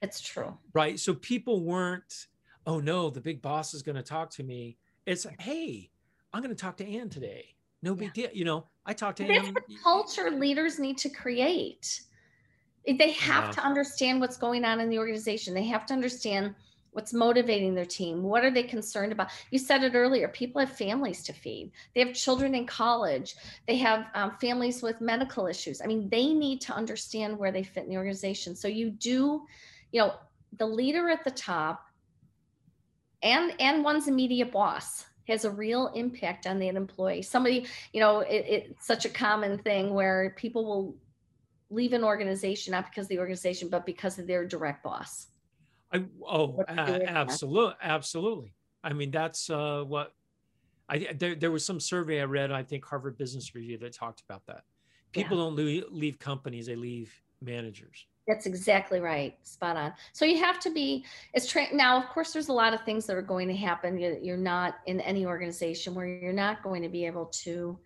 It's 0.02 0.20
true. 0.20 0.58
Right. 0.74 1.00
So 1.00 1.14
people 1.14 1.62
weren't, 1.62 2.28
oh 2.68 2.80
no, 2.80 3.10
the 3.10 3.22
big 3.22 3.42
boss 3.42 3.74
is 3.74 3.82
going 3.82 3.96
to 3.96 4.04
talk 4.04 4.30
to 4.32 4.44
me. 4.44 4.78
It's 5.06 5.26
hey, 5.40 5.90
I'm 6.34 6.42
going 6.42 6.56
to 6.56 6.62
talk 6.62 6.78
to 6.78 6.88
Ann 6.88 7.10
today. 7.10 7.56
No 7.82 7.96
big 7.96 8.12
yeah. 8.16 8.28
deal. 8.28 8.36
You 8.36 8.46
know, 8.46 8.66
I 8.86 8.94
talked 8.94 9.18
to 9.18 9.28
That's 9.28 9.48
Ann. 9.48 9.56
culture 9.82 10.30
leaders 10.30 10.80
need 10.80 10.98
to 11.00 11.10
create. 11.10 12.02
They 12.86 13.12
have 13.12 13.56
to 13.56 13.62
understand 13.62 14.20
what's 14.20 14.38
going 14.38 14.66
on 14.66 14.80
in 14.82 14.90
the 14.90 15.00
organization. 15.00 15.54
They 15.54 15.66
have 15.66 15.86
to 15.88 15.94
understand 15.94 16.56
What's 16.94 17.12
motivating 17.12 17.74
their 17.74 17.86
team? 17.86 18.22
What 18.22 18.46
are 18.46 18.52
they 18.52 18.64
concerned 18.64 19.12
about? 19.12 19.32
You 19.50 19.58
said 19.58 19.84
it 19.84 19.96
earlier 19.96 20.28
people 20.28 20.60
have 20.60 20.78
families 20.78 21.24
to 21.24 21.34
feed, 21.34 21.72
they 21.94 22.02
have 22.06 22.14
children 22.14 22.54
in 22.54 22.68
college, 22.68 23.36
they 23.68 23.78
have 23.78 24.06
um, 24.14 24.32
families 24.40 24.84
with 24.84 25.02
medical 25.02 25.48
issues. 25.48 25.82
I 25.82 25.88
mean, 25.88 26.08
they 26.10 26.34
need 26.34 26.62
to 26.62 26.74
understand 26.74 27.38
where 27.38 27.52
they 27.52 27.64
fit 27.64 27.86
in 27.86 27.90
the 27.90 27.98
organization. 27.98 28.56
So 28.56 28.68
you 28.68 28.92
do, 28.92 29.44
you 29.92 30.02
know, 30.02 30.14
the 30.58 30.68
leader 30.68 31.10
at 31.10 31.24
the 31.24 31.32
top 31.32 31.88
and 33.24 33.54
and 33.60 33.84
one's 33.84 34.08
immediate 34.08 34.52
boss 34.52 35.06
has 35.28 35.46
a 35.46 35.52
real 35.52 35.88
impact 35.96 36.46
on 36.46 36.60
that 36.60 36.76
employee 36.76 37.22
somebody 37.22 37.66
you 37.94 38.02
know 38.02 38.20
it, 38.20 38.46
it's 38.46 38.86
such 38.86 39.06
a 39.06 39.10
common 39.10 39.58
thing 39.58 39.94
where 39.94 40.36
people 40.38 40.66
will 40.66 40.96
leave 41.74 41.94
an 41.94 42.04
organization 42.04 42.72
not 42.72 42.86
because 42.86 43.06
of 43.06 43.10
the 43.10 43.20
organization 43.20 43.70
but 43.70 43.86
because 43.86 44.20
of 44.20 44.28
their 44.28 44.46
direct 44.46 44.84
boss 44.84 45.28
I, 45.94 46.04
oh, 46.28 46.64
absolutely, 46.68 47.76
absolutely. 47.82 48.56
I 48.84 48.94
mean, 48.94 49.12
that's 49.12 49.50
uh, 49.50 49.84
what 49.86 50.12
I 50.90 51.14
there, 51.16 51.36
there 51.36 51.52
was 51.52 51.64
some 51.64 51.80
survey 51.80 52.20
I 52.20 52.26
read. 52.26 52.52
I 52.52 52.64
think 52.64 52.84
Harvard 52.84 53.18
Business 53.18 53.54
Review 53.54 53.78
that 53.78 53.94
talked 53.94 54.22
about 54.28 54.46
that. 54.48 54.64
People 55.12 55.38
yeah. 55.38 55.44
don't 55.44 55.56
leave, 55.56 55.84
leave 55.92 56.20
companies; 56.20 56.66
they 56.66 56.76
leave 56.76 57.14
managers. 57.42 58.08
That's 58.28 58.46
exactly 58.46 59.00
right. 59.00 59.38
Spot 59.46 59.78
on. 59.78 59.94
So 60.14 60.26
you 60.26 60.38
have 60.40 60.60
to 60.62 60.72
be 60.72 61.06
as 61.36 61.46
trained. 61.46 61.78
Now, 61.78 62.02
of 62.02 62.10
course, 62.10 62.34
there's 62.34 62.48
a 62.48 62.54
lot 62.54 62.74
of 62.74 62.82
things 62.82 63.06
that 63.06 63.16
are 63.16 63.22
going 63.22 63.48
to 63.50 63.56
happen. 63.56 63.98
You're 63.98 64.38
not 64.38 64.76
in 64.88 65.00
any 65.02 65.26
organization 65.26 65.94
where 65.94 66.08
you're 66.08 66.34
not 66.34 66.64
going 66.64 66.82
to 66.82 66.90
be 66.90 67.06
able 67.06 67.26
to 67.44 67.78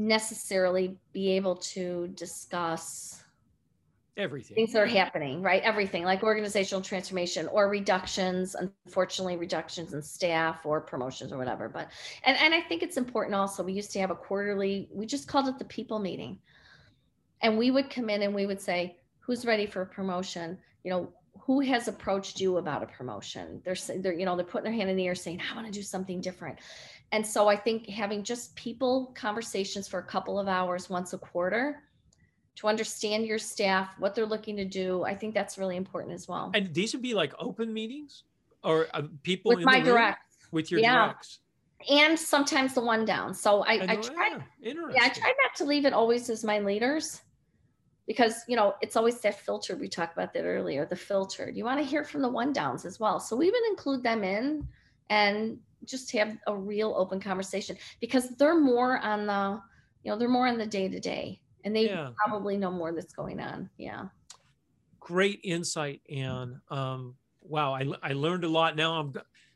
necessarily 0.00 0.96
be 1.12 1.30
able 1.32 1.56
to 1.56 2.08
discuss 2.14 3.22
everything. 4.16 4.54
things 4.54 4.72
that 4.72 4.80
are 4.80 4.86
happening 4.86 5.42
right? 5.42 5.62
Everything 5.62 6.04
like 6.04 6.22
organizational 6.22 6.80
transformation 6.82 7.46
or 7.48 7.68
reductions 7.68 8.56
unfortunately 8.86 9.36
reductions 9.36 9.92
in 9.92 10.02
staff 10.02 10.64
or 10.64 10.80
promotions 10.80 11.32
or 11.32 11.38
whatever 11.38 11.68
but 11.68 11.88
and, 12.24 12.36
and 12.38 12.54
i 12.54 12.60
think 12.62 12.82
it's 12.82 12.96
important 12.96 13.34
also 13.34 13.62
we 13.62 13.74
used 13.74 13.92
to 13.92 14.00
have 14.00 14.10
a 14.10 14.14
quarterly 14.14 14.88
we 14.90 15.04
just 15.04 15.28
called 15.28 15.48
it 15.48 15.58
the 15.58 15.64
people 15.66 15.98
meeting. 15.98 16.38
And 17.42 17.56
we 17.56 17.70
would 17.70 17.88
come 17.90 18.10
in 18.10 18.22
and 18.22 18.34
we 18.34 18.46
would 18.46 18.60
say 18.60 18.96
who's 19.18 19.46
ready 19.46 19.66
for 19.66 19.82
a 19.82 19.86
promotion? 19.86 20.58
You 20.82 20.90
know 20.92 21.12
who 21.38 21.60
has 21.60 21.88
approached 21.88 22.40
you 22.40 22.58
about 22.58 22.82
a 22.82 22.86
promotion? 22.86 23.62
They're, 23.64 23.76
they're 23.98 24.12
you 24.12 24.24
know 24.24 24.36
they're 24.36 24.44
putting 24.44 24.64
their 24.64 24.72
hand 24.72 24.90
in 24.90 24.96
the 24.96 25.06
air 25.06 25.14
saying 25.14 25.40
i 25.40 25.54
want 25.54 25.66
to 25.66 25.72
do 25.72 25.82
something 25.82 26.20
different 26.20 26.58
and 27.12 27.26
so 27.26 27.48
i 27.48 27.56
think 27.56 27.88
having 27.88 28.22
just 28.22 28.54
people 28.56 29.12
conversations 29.14 29.88
for 29.88 29.98
a 29.98 30.04
couple 30.04 30.38
of 30.38 30.48
hours 30.48 30.88
once 30.90 31.12
a 31.12 31.18
quarter 31.18 31.82
to 32.60 32.68
understand 32.68 33.24
your 33.26 33.38
staff, 33.38 33.88
what 33.98 34.14
they're 34.14 34.26
looking 34.26 34.54
to 34.56 34.66
do. 34.66 35.02
I 35.04 35.14
think 35.14 35.34
that's 35.34 35.56
really 35.56 35.76
important 35.76 36.12
as 36.12 36.28
well. 36.28 36.50
And 36.54 36.72
these 36.74 36.92
would 36.92 37.02
be 37.02 37.14
like 37.14 37.32
open 37.38 37.72
meetings 37.72 38.24
or 38.62 38.86
uh, 38.92 39.02
people 39.22 39.54
with 39.54 39.64
my 39.64 39.80
directs 39.80 40.36
with 40.52 40.70
your 40.70 40.80
yeah. 40.80 41.06
directs. 41.06 41.38
and 41.88 42.18
sometimes 42.18 42.74
the 42.74 42.82
one 42.82 43.06
down. 43.06 43.32
So 43.32 43.62
I, 43.62 43.74
I, 43.74 43.86
I 43.88 43.96
try, 43.96 44.28
yeah, 44.60 44.72
yeah, 44.92 45.04
I 45.04 45.08
try 45.08 45.28
not 45.42 45.54
to 45.56 45.64
leave 45.64 45.86
it 45.86 45.94
always 45.94 46.28
as 46.28 46.44
my 46.44 46.58
leaders 46.58 47.22
because 48.06 48.42
you 48.46 48.56
know 48.56 48.74
it's 48.82 48.96
always 48.96 49.20
that 49.20 49.40
filter 49.40 49.76
we 49.76 49.88
talked 49.88 50.12
about 50.12 50.32
that 50.32 50.42
earlier 50.42 50.84
the 50.84 50.96
filter 50.96 51.48
you 51.48 51.64
want 51.64 51.78
to 51.78 51.84
hear 51.84 52.02
from 52.02 52.22
the 52.22 52.28
one 52.28 52.52
downs 52.52 52.84
as 52.84 52.98
well 52.98 53.20
so 53.20 53.36
we 53.36 53.48
would 53.48 53.62
include 53.68 54.02
them 54.02 54.24
in 54.24 54.66
and 55.10 55.58
just 55.84 56.10
have 56.12 56.36
a 56.46 56.56
real 56.56 56.94
open 56.96 57.20
conversation 57.20 57.76
because 58.00 58.30
they're 58.36 58.58
more 58.58 58.98
on 58.98 59.26
the 59.26 59.60
you 60.02 60.10
know 60.10 60.18
they're 60.18 60.28
more 60.28 60.46
on 60.46 60.58
the 60.58 60.66
day 60.66 60.88
to 60.88 61.00
day 61.00 61.40
and 61.64 61.74
they 61.74 61.86
yeah. 61.86 62.10
probably 62.24 62.56
know 62.56 62.70
more 62.70 62.92
that's 62.92 63.12
going 63.12 63.40
on 63.40 63.68
yeah 63.78 64.04
great 64.98 65.40
insight 65.44 66.00
and 66.10 66.56
um 66.70 67.14
wow 67.42 67.74
I, 67.74 67.90
I 68.02 68.12
learned 68.12 68.44
a 68.44 68.48
lot 68.48 68.76
now 68.76 69.00
i'm 69.00 69.12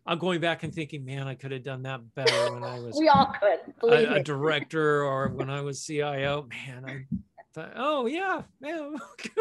i'm 0.07 0.19
going 0.19 0.41
back 0.41 0.63
and 0.63 0.75
thinking 0.75 1.05
man 1.05 1.29
i 1.29 1.35
could 1.35 1.53
have 1.53 1.63
done 1.63 1.83
that 1.83 2.01
better 2.15 2.53
when 2.53 2.65
i 2.65 2.79
was 2.79 2.97
we 2.99 3.09
all 3.09 3.33
could 3.41 3.91
a, 3.91 4.15
a 4.15 4.23
director 4.23 5.05
or 5.05 5.29
when 5.29 5.51
i 5.51 5.61
was 5.61 5.81
cio 5.81 6.47
man 6.51 6.85
i 6.87 7.07
thought, 7.55 7.73
oh 7.77 8.07
yeah, 8.07 8.43
yeah. 8.61 8.91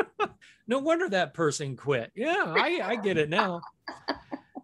no 0.68 0.80
wonder 0.80 1.10
that 1.10 1.34
person 1.34 1.76
quit. 1.76 2.12
Yeah, 2.16 2.54
I, 2.56 2.80
I 2.84 2.96
get 2.96 3.18
it 3.18 3.30
now. 3.30 3.62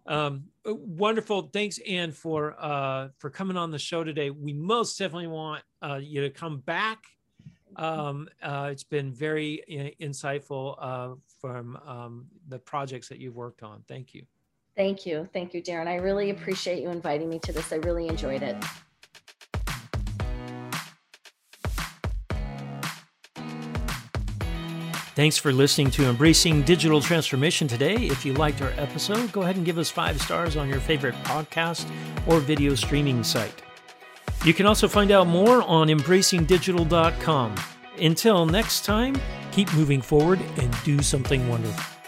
Um, 0.08 0.46
wonderful. 0.74 1.50
Thanks, 1.54 1.80
Ann, 1.80 2.12
for 2.12 2.56
uh, 2.60 3.10
for 3.18 3.30
coming 3.30 3.58
on 3.58 3.72
the 3.72 3.80
show 3.80 4.04
today. 4.04 4.30
We 4.30 4.54
most 4.54 4.98
definitely 4.98 5.28
want 5.28 5.64
uh, 5.82 6.00
you 6.02 6.22
to 6.22 6.30
come 6.30 6.60
back. 6.60 7.06
Um, 7.76 8.28
uh, 8.42 8.70
it's 8.72 8.84
been 8.84 9.14
very 9.14 9.64
uh, 9.64 10.04
insightful 10.04 10.76
uh, 10.80 11.16
from 11.40 11.78
um, 11.86 12.26
the 12.48 12.60
projects 12.60 13.08
that 13.10 13.20
you've 13.20 13.36
worked 13.36 13.64
on. 13.64 13.84
Thank 13.88 14.14
you. 14.14 14.24
Thank 14.76 15.06
you. 15.06 15.30
Thank 15.34 15.54
you, 15.54 15.62
Darren. 15.62 15.88
I 15.88 15.96
really 15.96 16.30
appreciate 16.30 16.82
you 16.82 16.90
inviting 16.90 17.30
me 17.30 17.40
to 17.40 17.52
this. 17.52 17.72
I 17.72 17.78
really 17.78 18.08
enjoyed 18.08 18.44
it. 18.44 18.56
Thanks 25.20 25.38
for 25.38 25.52
listening 25.52 25.92
to 25.92 26.08
Embracing 26.08 26.62
Digital 26.62 27.02
Transformation 27.02 27.68
today. 27.68 27.96
If 27.96 28.24
you 28.24 28.32
liked 28.36 28.62
our 28.62 28.72
episode, 28.78 29.34
go 29.34 29.42
ahead 29.42 29.58
and 29.58 29.66
give 29.66 29.78
us 29.78 29.90
five 29.90 30.22
stars 30.22 30.56
on 30.56 30.70
your 30.70 30.80
favorite 30.80 31.14
podcast 31.26 31.92
or 32.26 32.40
video 32.40 32.74
streaming 32.74 33.22
site. 33.26 33.62
You 34.46 34.54
can 34.54 34.66
also 34.66 34.88
find 34.88 35.12
out 35.12 35.28
more 35.28 35.62
on 35.64 35.90
embracingdigital.com. 35.90 37.56
Until 38.00 38.46
next 38.46 38.86
time, 38.86 39.22
keep 39.52 39.70
moving 39.74 40.02
forward 40.02 40.40
and 40.58 40.74
do 40.86 41.02
something 41.02 41.50
wonderful. 41.50 41.99